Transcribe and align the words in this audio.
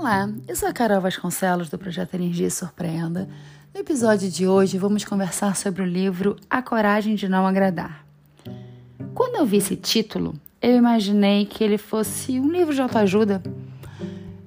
Olá, 0.00 0.30
eu 0.48 0.56
sou 0.56 0.66
a 0.66 0.72
Carol 0.72 0.98
Vasconcelos 0.98 1.68
do 1.68 1.76
projeto 1.76 2.14
Energia 2.14 2.50
Surpreenda. 2.50 3.28
No 3.74 3.80
episódio 3.82 4.30
de 4.30 4.48
hoje 4.48 4.78
vamos 4.78 5.04
conversar 5.04 5.54
sobre 5.56 5.82
o 5.82 5.84
livro 5.84 6.36
A 6.48 6.62
Coragem 6.62 7.14
de 7.14 7.28
Não 7.28 7.46
Agradar. 7.46 8.02
Quando 9.14 9.36
eu 9.36 9.44
vi 9.44 9.58
esse 9.58 9.76
título, 9.76 10.34
eu 10.62 10.74
imaginei 10.74 11.44
que 11.44 11.62
ele 11.62 11.76
fosse 11.76 12.40
um 12.40 12.50
livro 12.50 12.74
de 12.74 12.80
autoajuda, 12.80 13.42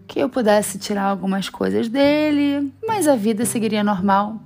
que 0.08 0.18
eu 0.18 0.28
pudesse 0.28 0.80
tirar 0.80 1.04
algumas 1.04 1.50
coisas 1.50 1.88
dele, 1.88 2.74
mas 2.88 3.08
a 3.08 3.16
vida 3.16 3.46
seguiria 3.46 3.84
normal. 3.84 4.42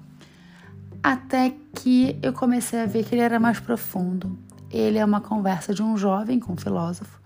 Até 1.02 1.54
que 1.74 2.20
eu 2.22 2.34
comecei 2.34 2.82
a 2.82 2.86
ver 2.86 3.06
que 3.06 3.16
ele 3.16 3.22
era 3.22 3.40
mais 3.40 3.62
profundo. 3.62 4.38
Ele 4.70 4.98
é 4.98 5.06
uma 5.06 5.22
conversa 5.22 5.74
de 5.74 5.82
um 5.82 5.96
jovem 5.96 6.38
com 6.38 6.52
um 6.52 6.58
filósofo. 6.58 7.18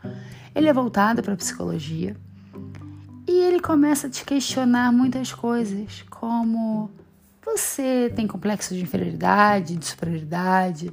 Ele 0.53 0.67
é 0.67 0.73
voltado 0.73 1.23
para 1.23 1.33
a 1.33 1.37
psicologia 1.37 2.15
ele 3.41 3.59
começa 3.59 4.07
a 4.07 4.09
te 4.09 4.23
questionar 4.25 4.91
muitas 4.91 5.33
coisas, 5.33 6.03
como 6.09 6.89
você 7.43 8.11
tem 8.15 8.27
complexo 8.27 8.73
de 8.73 8.81
inferioridade, 8.81 9.75
de 9.75 9.85
superioridade, 9.85 10.91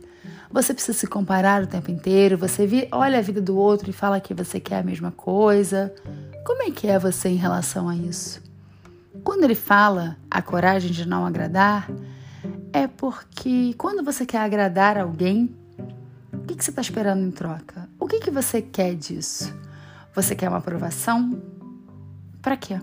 você 0.50 0.72
precisa 0.72 0.96
se 0.96 1.06
comparar 1.06 1.62
o 1.62 1.66
tempo 1.66 1.90
inteiro, 1.90 2.38
você 2.38 2.88
olha 2.90 3.18
a 3.18 3.22
vida 3.22 3.40
do 3.40 3.56
outro 3.56 3.90
e 3.90 3.92
fala 3.92 4.20
que 4.20 4.32
você 4.32 4.58
quer 4.58 4.78
a 4.78 4.82
mesma 4.82 5.10
coisa. 5.10 5.94
Como 6.44 6.62
é 6.62 6.70
que 6.70 6.86
é 6.86 6.98
você 6.98 7.28
em 7.28 7.36
relação 7.36 7.88
a 7.88 7.94
isso? 7.94 8.42
Quando 9.22 9.44
ele 9.44 9.54
fala 9.54 10.16
a 10.30 10.40
coragem 10.40 10.90
de 10.90 11.06
não 11.06 11.26
agradar, 11.26 11.90
é 12.72 12.86
porque 12.86 13.74
quando 13.76 14.02
você 14.02 14.24
quer 14.24 14.38
agradar 14.38 14.96
alguém, 14.96 15.54
o 16.32 16.46
que, 16.46 16.54
que 16.54 16.64
você 16.64 16.70
está 16.70 16.80
esperando 16.80 17.22
em 17.22 17.30
troca? 17.30 17.88
O 17.98 18.06
que, 18.06 18.20
que 18.20 18.30
você 18.30 18.62
quer 18.62 18.94
disso? 18.94 19.54
Você 20.14 20.34
quer 20.34 20.48
uma 20.48 20.58
aprovação? 20.58 21.57
Para 22.40 22.56
quê? 22.56 22.80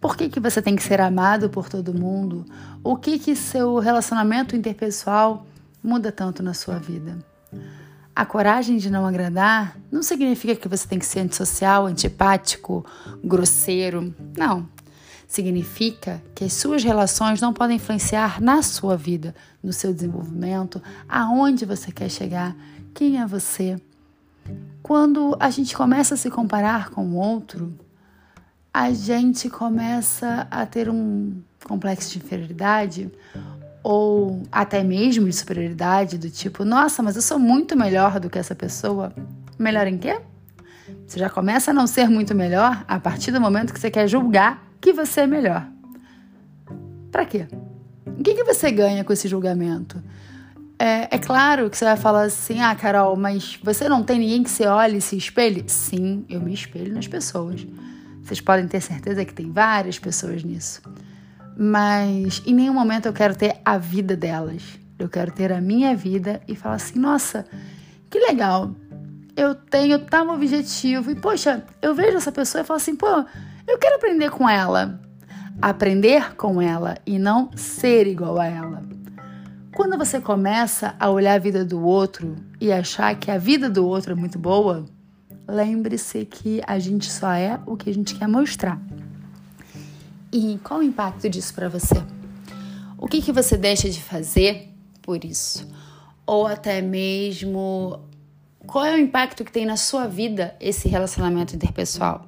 Por 0.00 0.16
que, 0.16 0.28
que 0.28 0.40
você 0.40 0.60
tem 0.60 0.76
que 0.76 0.82
ser 0.82 1.00
amado 1.00 1.48
por 1.48 1.68
todo 1.68 1.94
mundo? 1.94 2.44
O 2.84 2.96
que 2.96 3.18
que 3.18 3.34
seu 3.34 3.78
relacionamento 3.78 4.54
interpessoal 4.54 5.46
muda 5.82 6.12
tanto 6.12 6.42
na 6.42 6.54
sua 6.54 6.78
vida? 6.78 7.18
A 8.14 8.24
coragem 8.24 8.78
de 8.78 8.90
não 8.90 9.06
agradar 9.06 9.76
não 9.90 10.02
significa 10.02 10.56
que 10.56 10.68
você 10.68 10.86
tem 10.86 10.98
que 10.98 11.04
ser 11.04 11.20
antissocial, 11.20 11.86
antipático, 11.86 12.84
grosseiro. 13.22 14.14
Não. 14.36 14.68
Significa 15.28 16.22
que 16.34 16.44
as 16.44 16.52
suas 16.52 16.84
relações 16.84 17.40
não 17.40 17.52
podem 17.52 17.76
influenciar 17.76 18.40
na 18.40 18.62
sua 18.62 18.96
vida, 18.96 19.34
no 19.62 19.72
seu 19.72 19.92
desenvolvimento, 19.92 20.80
aonde 21.08 21.66
você 21.66 21.90
quer 21.90 22.08
chegar, 22.08 22.56
quem 22.94 23.20
é 23.20 23.26
você. 23.26 23.76
Quando 24.82 25.36
a 25.40 25.50
gente 25.50 25.76
começa 25.76 26.14
a 26.14 26.16
se 26.16 26.30
comparar 26.30 26.90
com 26.90 27.04
o 27.04 27.16
outro, 27.16 27.76
a 28.76 28.92
gente 28.92 29.48
começa 29.48 30.46
a 30.50 30.66
ter 30.66 30.90
um 30.90 31.32
complexo 31.64 32.10
de 32.10 32.18
inferioridade 32.18 33.10
ou 33.82 34.42
até 34.52 34.84
mesmo 34.84 35.24
de 35.24 35.32
superioridade, 35.32 36.18
do 36.18 36.28
tipo, 36.28 36.62
nossa, 36.62 37.02
mas 37.02 37.16
eu 37.16 37.22
sou 37.22 37.38
muito 37.38 37.74
melhor 37.74 38.20
do 38.20 38.28
que 38.28 38.38
essa 38.38 38.54
pessoa. 38.54 39.14
Melhor 39.58 39.86
em 39.86 39.96
quê? 39.96 40.20
Você 41.06 41.18
já 41.18 41.30
começa 41.30 41.70
a 41.70 41.74
não 41.74 41.86
ser 41.86 42.10
muito 42.10 42.34
melhor 42.34 42.84
a 42.86 43.00
partir 43.00 43.30
do 43.30 43.40
momento 43.40 43.72
que 43.72 43.80
você 43.80 43.90
quer 43.90 44.06
julgar 44.06 44.62
que 44.78 44.92
você 44.92 45.22
é 45.22 45.26
melhor. 45.26 45.66
Para 47.10 47.24
quê? 47.24 47.48
O 48.04 48.22
que, 48.22 48.34
que 48.34 48.44
você 48.44 48.70
ganha 48.70 49.02
com 49.04 49.12
esse 49.14 49.26
julgamento? 49.26 50.04
É, 50.78 51.16
é, 51.16 51.18
claro 51.18 51.70
que 51.70 51.78
você 51.78 51.86
vai 51.86 51.96
falar 51.96 52.24
assim, 52.24 52.60
ah, 52.60 52.74
Carol, 52.74 53.16
mas 53.16 53.58
você 53.62 53.88
não 53.88 54.02
tem 54.02 54.18
ninguém 54.18 54.42
que 54.42 54.50
você 54.50 54.66
olhe 54.66 54.98
e 54.98 55.00
se 55.00 55.16
espelhe? 55.16 55.64
Sim, 55.66 56.26
eu 56.28 56.42
me 56.42 56.52
espelho 56.52 56.92
nas 56.92 57.08
pessoas. 57.08 57.66
Vocês 58.26 58.40
podem 58.40 58.66
ter 58.66 58.80
certeza 58.80 59.24
que 59.24 59.32
tem 59.32 59.52
várias 59.52 60.00
pessoas 60.00 60.42
nisso. 60.42 60.82
Mas 61.56 62.42
em 62.44 62.52
nenhum 62.52 62.74
momento 62.74 63.06
eu 63.06 63.12
quero 63.12 63.36
ter 63.36 63.60
a 63.64 63.78
vida 63.78 64.16
delas. 64.16 64.62
Eu 64.98 65.08
quero 65.08 65.30
ter 65.30 65.52
a 65.52 65.60
minha 65.60 65.94
vida 65.94 66.40
e 66.48 66.56
falar 66.56 66.74
assim: 66.74 66.98
nossa, 66.98 67.46
que 68.10 68.18
legal. 68.18 68.74
Eu 69.36 69.54
tenho 69.54 70.00
tal 70.00 70.28
objetivo. 70.30 71.12
E, 71.12 71.14
poxa, 71.14 71.64
eu 71.80 71.94
vejo 71.94 72.16
essa 72.16 72.32
pessoa 72.32 72.62
e 72.62 72.64
falo 72.64 72.78
assim: 72.78 72.96
pô, 72.96 73.24
eu 73.64 73.78
quero 73.78 73.94
aprender 73.94 74.28
com 74.30 74.48
ela. 74.48 75.00
Aprender 75.62 76.34
com 76.34 76.60
ela 76.60 76.96
e 77.06 77.20
não 77.20 77.50
ser 77.54 78.08
igual 78.08 78.40
a 78.40 78.46
ela. 78.46 78.82
Quando 79.72 79.96
você 79.96 80.20
começa 80.20 80.96
a 80.98 81.08
olhar 81.10 81.34
a 81.34 81.38
vida 81.38 81.64
do 81.64 81.80
outro 81.80 82.34
e 82.60 82.72
achar 82.72 83.14
que 83.14 83.30
a 83.30 83.38
vida 83.38 83.70
do 83.70 83.86
outro 83.86 84.12
é 84.12 84.16
muito 84.16 84.36
boa, 84.36 84.84
lembre-se 85.48 86.24
que 86.24 86.60
a 86.66 86.78
gente 86.78 87.10
só 87.10 87.32
é 87.32 87.60
o 87.66 87.76
que 87.76 87.90
a 87.90 87.94
gente 87.94 88.14
quer 88.14 88.28
mostrar. 88.28 88.80
E 90.32 90.58
qual 90.62 90.80
o 90.80 90.82
impacto 90.82 91.28
disso 91.28 91.54
para 91.54 91.68
você? 91.68 91.94
O 92.98 93.06
que, 93.06 93.22
que 93.22 93.32
você 93.32 93.56
deixa 93.56 93.88
de 93.88 94.02
fazer 94.02 94.70
por 95.02 95.24
isso? 95.24 95.68
Ou 96.26 96.46
até 96.46 96.82
mesmo 96.82 98.00
qual 98.66 98.84
é 98.84 98.94
o 98.94 98.98
impacto 98.98 99.44
que 99.44 99.52
tem 99.52 99.64
na 99.64 99.76
sua 99.76 100.08
vida 100.08 100.56
esse 100.60 100.88
relacionamento 100.88 101.54
interpessoal? 101.54 102.26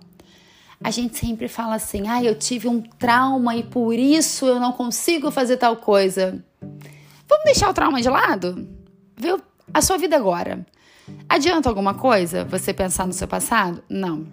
A 0.82 0.90
gente 0.90 1.18
sempre 1.18 1.48
fala 1.48 1.74
assim: 1.74 2.06
ah, 2.08 2.22
eu 2.22 2.36
tive 2.36 2.68
um 2.68 2.80
trauma 2.80 3.56
e 3.56 3.64
por 3.64 3.94
isso 3.94 4.46
eu 4.46 4.60
não 4.60 4.72
consigo 4.72 5.30
fazer 5.30 5.56
tal 5.56 5.76
coisa. 5.76 6.42
Vamos 7.28 7.44
deixar 7.44 7.68
o 7.68 7.74
trauma 7.74 8.00
de 8.00 8.08
lado? 8.08 8.68
Viu? 9.16 9.40
A 9.74 9.82
sua 9.82 9.98
vida 9.98 10.16
agora. 10.16 10.64
Adianta 11.28 11.69
alguma 11.69 11.94
coisa 11.94 12.44
você 12.44 12.72
pensar 12.72 13.06
no 13.06 13.12
seu 13.12 13.28
passado? 13.28 13.82
Não. 13.88 14.26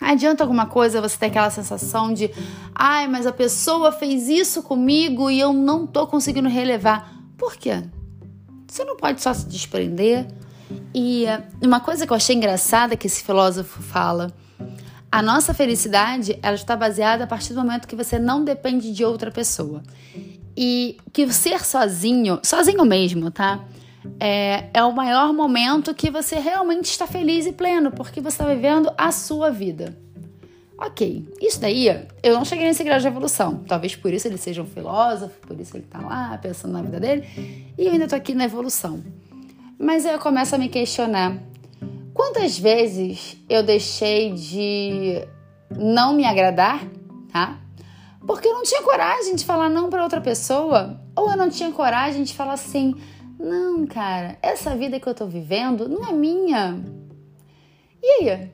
Adianta 0.00 0.42
alguma 0.42 0.66
coisa 0.66 1.00
você 1.00 1.18
ter 1.18 1.26
aquela 1.26 1.50
sensação 1.50 2.12
de, 2.12 2.30
ai, 2.74 3.06
mas 3.06 3.26
a 3.26 3.32
pessoa 3.32 3.92
fez 3.92 4.28
isso 4.28 4.62
comigo 4.62 5.30
e 5.30 5.38
eu 5.38 5.52
não 5.52 5.86
tô 5.86 6.06
conseguindo 6.06 6.48
relevar. 6.48 7.12
Por 7.36 7.56
quê? 7.56 7.82
Você 8.66 8.84
não 8.84 8.96
pode 8.96 9.20
só 9.20 9.34
se 9.34 9.46
desprender. 9.46 10.26
E 10.94 11.26
eh, 11.26 11.42
uma 11.62 11.80
coisa 11.80 12.06
que 12.06 12.12
eu 12.12 12.16
achei 12.16 12.34
engraçada 12.34 12.96
que 12.96 13.06
esse 13.06 13.22
filósofo 13.22 13.82
fala, 13.82 14.32
a 15.12 15.20
nossa 15.20 15.52
felicidade, 15.52 16.38
ela 16.42 16.54
está 16.54 16.76
baseada 16.76 17.24
a 17.24 17.26
partir 17.26 17.52
do 17.52 17.60
momento 17.60 17.88
que 17.88 17.96
você 17.96 18.18
não 18.18 18.44
depende 18.44 18.92
de 18.92 19.04
outra 19.04 19.30
pessoa. 19.30 19.82
E 20.56 20.96
que 21.12 21.30
ser 21.32 21.64
sozinho, 21.64 22.38
sozinho 22.42 22.84
mesmo, 22.84 23.30
tá? 23.30 23.60
É, 24.18 24.70
é 24.72 24.84
o 24.84 24.92
maior 24.92 25.32
momento 25.32 25.94
que 25.94 26.10
você 26.10 26.38
realmente 26.38 26.86
está 26.86 27.06
feliz 27.06 27.46
e 27.46 27.52
pleno, 27.52 27.90
porque 27.90 28.20
você 28.20 28.42
está 28.42 28.46
vivendo 28.46 28.92
a 28.96 29.12
sua 29.12 29.50
vida. 29.50 29.96
Ok, 30.78 31.28
isso 31.42 31.60
daí, 31.60 31.88
eu 32.22 32.34
não 32.34 32.44
cheguei 32.44 32.66
nesse 32.66 32.82
grau 32.82 32.98
de 32.98 33.06
evolução. 33.06 33.62
Talvez 33.68 33.94
por 33.94 34.14
isso 34.14 34.26
ele 34.26 34.38
seja 34.38 34.62
um 34.62 34.66
filósofo, 34.66 35.38
por 35.46 35.60
isso 35.60 35.76
ele 35.76 35.84
está 35.84 36.00
lá 36.00 36.38
pensando 36.38 36.72
na 36.72 36.80
vida 36.80 36.98
dele, 36.98 37.28
e 37.76 37.84
eu 37.84 37.92
ainda 37.92 38.04
estou 38.04 38.16
aqui 38.16 38.34
na 38.34 38.44
evolução. 38.44 39.02
Mas 39.78 40.06
eu 40.06 40.18
começo 40.18 40.54
a 40.54 40.58
me 40.58 40.70
questionar: 40.70 41.36
quantas 42.14 42.58
vezes 42.58 43.36
eu 43.46 43.62
deixei 43.62 44.32
de 44.32 45.22
não 45.76 46.14
me 46.14 46.24
agradar, 46.24 46.82
tá? 47.30 47.58
Porque 48.26 48.48
eu 48.48 48.54
não 48.54 48.62
tinha 48.62 48.82
coragem 48.82 49.34
de 49.34 49.44
falar 49.44 49.68
não 49.68 49.90
para 49.90 50.02
outra 50.02 50.20
pessoa, 50.20 50.98
ou 51.14 51.30
eu 51.30 51.36
não 51.36 51.50
tinha 51.50 51.70
coragem 51.72 52.22
de 52.22 52.34
falar 52.34 52.54
assim 52.54 52.94
não, 53.40 53.86
cara, 53.86 54.36
essa 54.42 54.76
vida 54.76 55.00
que 55.00 55.06
eu 55.06 55.14
tô 55.14 55.26
vivendo 55.26 55.88
não 55.88 56.06
é 56.06 56.12
minha. 56.12 56.78
E 58.02 58.06
aí? 58.06 58.50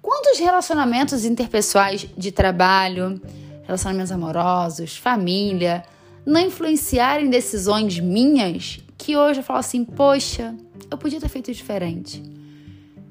Quantos 0.00 0.38
relacionamentos 0.38 1.24
interpessoais 1.24 2.06
de 2.16 2.30
trabalho, 2.30 3.20
relacionamentos 3.64 4.12
amorosos, 4.12 4.96
família, 4.96 5.84
não 6.24 6.40
influenciaram 6.40 7.24
em 7.24 7.30
decisões 7.30 7.98
minhas 7.98 8.78
que 8.96 9.16
hoje 9.16 9.40
eu 9.40 9.44
falo 9.44 9.58
assim, 9.58 9.84
poxa, 9.84 10.54
eu 10.88 10.96
podia 10.96 11.20
ter 11.20 11.28
feito 11.28 11.52
diferente. 11.52 12.22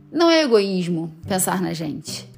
Não 0.09 0.29
é 0.29 0.41
egoísmo 0.41 1.13
pensar 1.27 1.61
na 1.61 1.73
gente. 1.73 2.29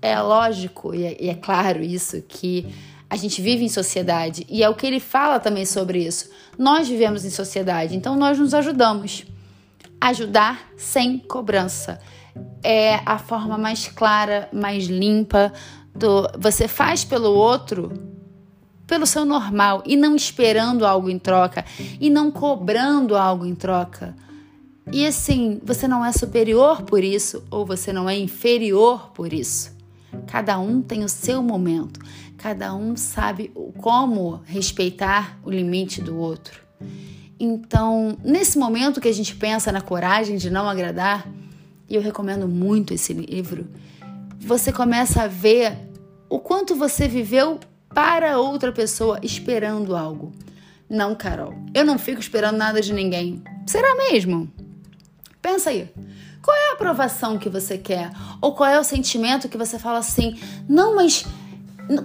É 0.00 0.20
lógico 0.20 0.94
e 0.94 1.04
é, 1.04 1.16
e 1.20 1.28
é 1.28 1.34
claro 1.34 1.82
isso 1.82 2.22
que 2.22 2.72
a 3.12 3.16
gente 3.16 3.42
vive 3.42 3.62
em 3.62 3.68
sociedade 3.68 4.46
e 4.48 4.62
é 4.62 4.70
o 4.70 4.74
que 4.74 4.86
ele 4.86 4.98
fala 4.98 5.38
também 5.38 5.66
sobre 5.66 6.02
isso. 6.02 6.30
Nós 6.58 6.88
vivemos 6.88 7.26
em 7.26 7.28
sociedade, 7.28 7.94
então 7.94 8.16
nós 8.16 8.38
nos 8.38 8.54
ajudamos. 8.54 9.26
Ajudar 10.00 10.72
sem 10.78 11.18
cobrança 11.18 12.00
é 12.64 13.00
a 13.04 13.18
forma 13.18 13.58
mais 13.58 13.86
clara, 13.86 14.48
mais 14.50 14.86
limpa 14.86 15.52
do 15.94 16.26
você 16.38 16.66
faz 16.66 17.04
pelo 17.04 17.28
outro 17.34 17.92
pelo 18.86 19.04
seu 19.04 19.26
normal 19.26 19.82
e 19.84 19.94
não 19.94 20.16
esperando 20.16 20.86
algo 20.86 21.10
em 21.10 21.18
troca 21.18 21.66
e 22.00 22.08
não 22.08 22.30
cobrando 22.30 23.14
algo 23.14 23.44
em 23.44 23.54
troca. 23.54 24.16
E 24.90 25.06
assim, 25.06 25.60
você 25.62 25.86
não 25.86 26.02
é 26.02 26.12
superior 26.12 26.80
por 26.80 27.04
isso 27.04 27.44
ou 27.50 27.66
você 27.66 27.92
não 27.92 28.08
é 28.08 28.16
inferior 28.16 29.10
por 29.12 29.34
isso. 29.34 29.71
Cada 30.26 30.58
um 30.58 30.82
tem 30.82 31.04
o 31.04 31.08
seu 31.08 31.42
momento. 31.42 32.00
Cada 32.36 32.74
um 32.74 32.96
sabe 32.96 33.52
como 33.78 34.42
respeitar 34.44 35.38
o 35.44 35.50
limite 35.50 36.00
do 36.00 36.16
outro. 36.16 36.60
Então, 37.38 38.16
nesse 38.24 38.58
momento 38.58 39.00
que 39.00 39.08
a 39.08 39.12
gente 39.12 39.34
pensa 39.34 39.72
na 39.72 39.80
coragem 39.80 40.36
de 40.36 40.50
não 40.50 40.68
agradar, 40.68 41.28
e 41.88 41.94
eu 41.94 42.00
recomendo 42.00 42.48
muito 42.48 42.94
esse 42.94 43.12
livro, 43.12 43.68
você 44.38 44.72
começa 44.72 45.22
a 45.22 45.26
ver 45.26 45.76
o 46.28 46.38
quanto 46.38 46.74
você 46.74 47.06
viveu 47.06 47.60
para 47.94 48.38
outra 48.38 48.72
pessoa 48.72 49.18
esperando 49.22 49.94
algo. 49.94 50.32
Não, 50.88 51.14
Carol, 51.14 51.54
eu 51.74 51.84
não 51.84 51.98
fico 51.98 52.20
esperando 52.20 52.56
nada 52.56 52.80
de 52.80 52.92
ninguém. 52.92 53.42
Será 53.66 53.94
mesmo? 53.94 54.50
Pensa 55.42 55.70
aí. 55.70 55.92
Qual 56.40 56.56
é 56.56 56.70
a 56.70 56.74
aprovação 56.74 57.38
que 57.38 57.48
você 57.48 57.76
quer? 57.76 58.10
Ou 58.40 58.54
qual 58.54 58.70
é 58.70 58.78
o 58.78 58.84
sentimento 58.84 59.48
que 59.48 59.58
você 59.58 59.78
fala 59.78 59.98
assim: 59.98 60.40
não, 60.68 60.96
mas 60.96 61.24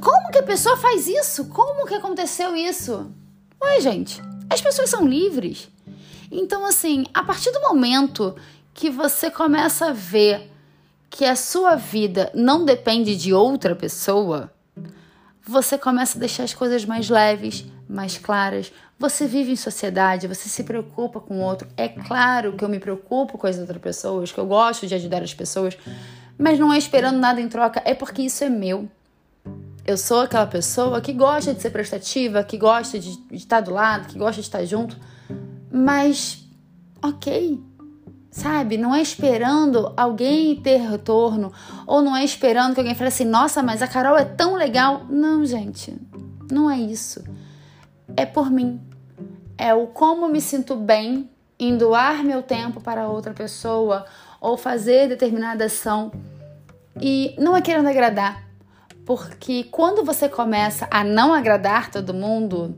como 0.01 0.31
que 0.31 0.39
a 0.39 0.44
pessoa 0.44 0.75
faz 0.75 1.07
isso? 1.07 1.45
Como 1.45 1.86
que 1.86 1.94
aconteceu 1.94 2.56
isso? 2.56 3.12
Ué, 3.62 3.80
gente, 3.80 4.22
as 4.50 4.60
pessoas 4.60 4.89
são 4.89 5.07
livres. 5.07 5.69
Então, 6.31 6.66
assim, 6.66 7.06
a 7.13 7.24
partir 7.24 7.51
do 7.51 7.62
momento 7.62 8.36
que 8.74 8.89
você 8.89 9.31
começa 9.31 9.88
a 9.88 9.94
ver 9.94 10.51
que 11.10 11.25
a 11.25 11.36
sua 11.36 11.75
vida 11.75 12.31
não 12.36 12.66
depende 12.66 13.16
de 13.16 13.34
outra 13.34 13.75
pessoa, 13.75 14.51
você 15.42 15.78
começa 15.78 16.18
a 16.18 16.19
deixar 16.19 16.44
as 16.44 16.54
coisas 16.54 16.84
mais 16.86 17.10
leves, 17.10 17.66
mais 17.88 18.18
claras. 18.18 18.72
Você 19.00 19.28
vive 19.28 19.51
em 19.51 19.56
sociedade, 19.56 20.28
você 20.28 20.50
se 20.50 20.63
preocupa 20.63 21.19
com 21.19 21.39
o 21.39 21.42
outro. 21.42 21.68
É 21.78 21.88
claro 21.88 22.54
que 22.54 22.63
eu 22.63 22.69
me 22.69 22.80
preocupo 22.80 23.38
com 23.38 23.48
as 23.48 23.57
outras 23.57 23.81
pessoas, 23.81 24.31
que 24.31 24.39
eu 24.39 24.45
gosto 24.45 24.88
de 24.88 24.95
ajudar 24.95 25.22
as 25.22 25.34
pessoas, 25.34 25.78
mas 26.38 26.60
não 26.60 26.74
é 26.74 26.78
esperando 26.78 27.18
nada 27.18 27.39
em 27.39 27.48
troca, 27.48 27.81
é 27.86 27.94
porque 27.94 28.24
isso 28.24 28.44
é 28.44 28.50
meu. 28.50 28.89
Eu 29.86 29.98
sou 29.98 30.22
aquela 30.22 30.45
pessoa 30.45 31.00
que 31.00 31.13
gosta 31.13 31.54
de 31.54 31.62
ser 31.62 31.69
prestativa, 31.69 32.44
que 32.44 32.57
gosta 32.57 33.00
de, 33.00 33.16
de 33.16 33.36
estar 33.36 33.62
do 33.62 33.72
lado, 33.72 34.07
que 34.07 34.18
gosta 34.18 34.42
de 34.42 34.48
estar 34.48 34.66
junto, 34.66 34.98
mas 35.72 36.45
ok, 37.01 37.63
sabe? 38.30 38.78
Não 38.78 38.94
é 38.94 39.01
esperando 39.01 39.94
alguém 39.95 40.56
ter 40.62 40.78
retorno, 40.78 41.54
ou 41.86 42.01
não 42.01 42.16
é 42.16 42.24
esperando 42.24 42.74
que 42.74 42.81
alguém 42.81 42.95
fale 42.95 43.07
assim: 43.07 43.25
nossa, 43.25 43.63
mas 43.63 43.81
a 43.81 43.88
Carol 43.88 44.18
é 44.18 44.25
tão 44.25 44.56
legal. 44.56 45.06
Não, 45.10 45.45
gente, 45.45 45.95
não 46.51 46.69
é 46.69 46.78
isso. 46.78 47.24
É 48.18 48.25
por 48.25 48.50
mim. 48.52 48.81
É 49.58 49.75
o 49.75 49.86
como 49.86 50.28
me 50.28 50.42
sinto 50.42 50.75
bem 50.75 51.30
em 51.60 51.78
doar 51.78 52.24
meu 52.24 52.42
tempo 52.42 52.81
para 52.81 53.08
outra 53.08 53.31
pessoa 53.31 54.06
ou 54.42 54.58
fazer 54.58 55.08
determinada 55.08 55.66
ação. 55.66 56.12
E 57.00 57.36
não 57.38 57.56
é 57.56 57.62
querendo 57.62 57.88
agradar, 57.88 58.44
porque 59.06 59.66
quando 59.66 60.04
você 60.04 60.28
começa 60.28 60.88
a 60.90 61.04
não 61.04 61.31
agradar 61.31 61.92
todo 61.92 62.14
mundo, 62.14 62.75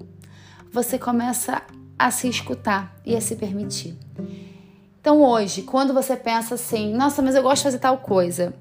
você 0.72 1.00
começa 1.00 1.62
a 1.98 2.12
se 2.12 2.28
escutar 2.28 2.94
e 3.06 3.16
a 3.16 3.22
se 3.22 3.38
permitir. 3.38 3.98
Então 5.00 5.24
hoje, 5.24 5.62
quando 5.62 5.94
você 5.94 6.18
pensa 6.18 6.56
assim, 6.56 6.94
nossa, 6.94 7.22
mas 7.22 7.34
eu 7.34 7.42
gosto 7.42 7.60
de 7.60 7.64
fazer 7.64 7.80
tal 7.80 7.98
coisa, 8.00 8.54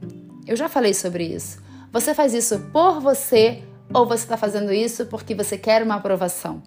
eu 0.47 0.57
já 0.57 0.69
falei 0.69 0.95
sobre 0.95 1.25
isso. 1.25 1.61
Você 1.93 2.15
faz 2.15 2.35
isso 2.35 2.59
por 2.73 3.01
você 3.01 3.65
ou 3.93 4.07
você 4.07 4.25
está 4.25 4.37
fazendo 4.37 4.73
isso 4.73 5.07
porque 5.07 5.35
você 5.35 5.57
quer 5.57 5.83
uma 5.83 5.97
aprovação? 5.97 6.63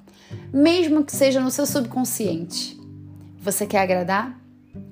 Mesmo 0.54 1.04
que 1.04 1.16
seja 1.16 1.40
no 1.40 1.52
seu 1.52 1.66
subconsciente. 1.66 2.80
Você 3.40 3.66
quer 3.66 3.80
agradar? 3.80 4.40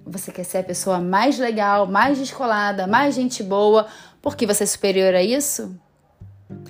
Você 0.06 0.32
quer 0.32 0.44
ser 0.44 0.60
a 0.60 0.64
pessoa 0.64 1.00
mais 1.00 1.38
legal, 1.38 1.88
mais 1.88 2.18
descolada, 2.18 2.88
mais 2.88 3.16
gente 3.16 3.44
boa, 3.44 3.88
porque 4.22 4.46
você 4.46 4.64
é 4.64 4.68
superior 4.68 5.14
a 5.14 5.24
isso? 5.24 5.76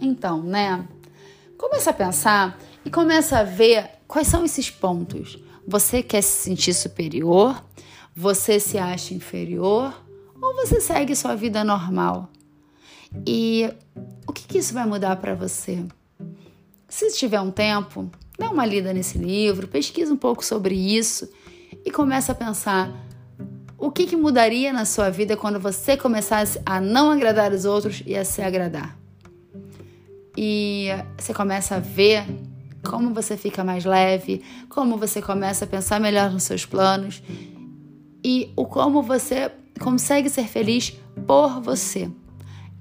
Então, 0.01 0.43
né? 0.43 0.85
Começa 1.57 1.89
a 1.89 1.93
pensar 1.93 2.59
e 2.83 2.89
começa 2.89 3.39
a 3.39 3.43
ver 3.43 3.89
quais 4.07 4.27
são 4.27 4.45
esses 4.45 4.69
pontos. 4.69 5.37
Você 5.67 6.03
quer 6.03 6.21
se 6.21 6.43
sentir 6.43 6.73
superior? 6.73 7.63
Você 8.15 8.59
se 8.59 8.77
acha 8.77 9.13
inferior 9.13 9.93
ou 10.41 10.55
você 10.55 10.81
segue 10.81 11.15
sua 11.15 11.35
vida 11.35 11.63
normal? 11.63 12.29
E 13.25 13.69
o 14.27 14.33
que, 14.33 14.47
que 14.47 14.57
isso 14.57 14.73
vai 14.73 14.85
mudar 14.85 15.15
para 15.17 15.33
você? 15.33 15.83
Se 16.87 17.11
tiver 17.11 17.39
um 17.39 17.51
tempo, 17.51 18.09
dá 18.37 18.49
uma 18.49 18.65
lida 18.65 18.93
nesse 18.93 19.17
livro, 19.17 19.67
pesquisa 19.67 20.13
um 20.13 20.17
pouco 20.17 20.43
sobre 20.43 20.75
isso 20.75 21.29
e 21.85 21.91
começa 21.91 22.31
a 22.31 22.35
pensar 22.35 22.91
o 23.77 23.91
que, 23.91 24.05
que 24.05 24.15
mudaria 24.15 24.73
na 24.73 24.85
sua 24.85 25.09
vida 25.09 25.37
quando 25.37 25.59
você 25.59 25.95
começasse 25.95 26.59
a 26.65 26.81
não 26.81 27.11
agradar 27.11 27.53
os 27.53 27.65
outros 27.65 28.03
e 28.05 28.15
a 28.15 28.25
se 28.25 28.41
agradar. 28.41 28.97
E 30.37 30.87
você 31.17 31.33
começa 31.33 31.75
a 31.75 31.79
ver 31.79 32.25
como 32.83 33.13
você 33.13 33.37
fica 33.37 33.63
mais 33.63 33.85
leve, 33.85 34.43
como 34.69 34.97
você 34.97 35.21
começa 35.21 35.65
a 35.65 35.67
pensar 35.67 35.99
melhor 35.99 36.31
nos 36.31 36.43
seus 36.43 36.65
planos 36.65 37.21
e 38.23 38.51
o 38.55 38.65
como 38.65 39.01
você 39.01 39.51
consegue 39.79 40.29
ser 40.29 40.47
feliz 40.47 40.97
por 41.25 41.61
você. 41.61 42.09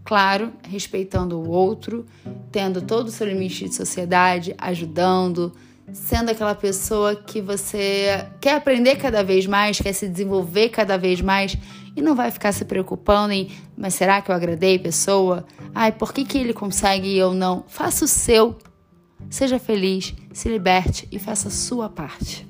Claro, 0.09 0.55
respeitando 0.67 1.39
o 1.39 1.51
outro, 1.51 2.07
tendo 2.51 2.81
todo 2.81 3.09
o 3.09 3.11
seu 3.11 3.27
limite 3.27 3.69
de 3.69 3.75
sociedade, 3.75 4.55
ajudando, 4.57 5.53
sendo 5.93 6.31
aquela 6.31 6.55
pessoa 6.55 7.15
que 7.15 7.43
você 7.43 8.27
quer 8.41 8.55
aprender 8.55 8.97
cada 8.97 9.23
vez 9.23 9.47
mais, 9.47 9.79
quer 9.79 9.93
se 9.93 10.09
desenvolver 10.09 10.71
cada 10.71 10.97
vez 10.97 11.21
mais 11.21 11.59
e 11.95 12.01
não 12.01 12.15
vai 12.15 12.31
ficar 12.31 12.53
se 12.53 12.65
preocupando 12.65 13.35
em, 13.35 13.51
mas 13.77 13.93
será 13.93 14.23
que 14.23 14.31
eu 14.31 14.35
agradei 14.35 14.79
pessoa? 14.79 15.45
Ai, 15.75 15.93
por 15.93 16.15
que, 16.15 16.25
que 16.25 16.39
ele 16.39 16.55
consegue 16.55 17.07
e 17.07 17.19
eu 17.19 17.35
não? 17.35 17.65
Faça 17.69 18.07
o 18.07 18.09
seu. 18.09 18.57
Seja 19.29 19.59
feliz, 19.59 20.15
se 20.33 20.49
liberte 20.49 21.07
e 21.13 21.19
faça 21.19 21.49
a 21.49 21.51
sua 21.51 21.87
parte. 21.91 22.49